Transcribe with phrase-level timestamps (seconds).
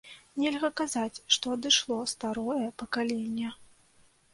[0.43, 3.59] Нельга казаць, што адышло старое пакаленне.